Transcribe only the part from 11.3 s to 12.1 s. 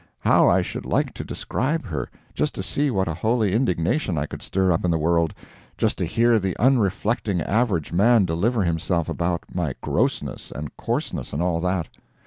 and all that.